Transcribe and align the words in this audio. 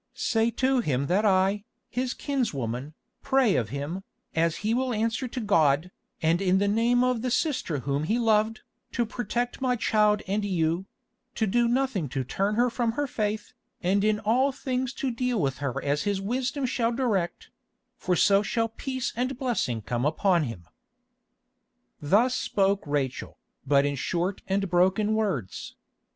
Say 0.15 0.49
to 0.57 0.79
him 0.79 1.05
that 1.05 1.25
I, 1.25 1.63
his 1.87 2.15
kinswoman, 2.15 2.95
pray 3.21 3.55
of 3.55 3.69
him, 3.69 4.03
as 4.33 4.55
he 4.65 4.73
will 4.73 4.95
answer 4.95 5.27
to 5.27 5.39
God, 5.39 5.91
and 6.23 6.41
in 6.41 6.57
the 6.57 6.67
name 6.67 7.03
of 7.03 7.21
the 7.21 7.29
sister 7.29 7.81
whom 7.81 8.05
he 8.05 8.17
loved, 8.17 8.61
to 8.93 9.05
protect 9.05 9.61
my 9.61 9.75
child 9.75 10.23
and 10.25 10.43
you; 10.43 10.87
to 11.35 11.45
do 11.45 11.67
nothing 11.67 12.09
to 12.09 12.23
turn 12.23 12.55
her 12.55 12.71
from 12.71 12.93
her 12.93 13.05
faith, 13.05 13.53
and 13.83 14.03
in 14.03 14.19
all 14.21 14.51
things 14.51 14.91
to 14.93 15.11
deal 15.11 15.39
with 15.39 15.59
her 15.59 15.79
as 15.83 16.01
his 16.01 16.19
wisdom 16.19 16.65
shall 16.65 16.91
direct—for 16.91 18.15
so 18.15 18.41
shall 18.41 18.69
peace 18.69 19.13
and 19.15 19.37
blessing 19.37 19.83
come 19.83 20.03
upon 20.03 20.45
him." 20.45 20.67
Thus 22.01 22.33
spoke 22.33 22.81
Rachel, 22.87 23.37
but 23.67 23.85
in 23.85 23.93
short 23.93 24.41
and 24.47 24.67
broken 24.67 25.13
words. 25.13 25.75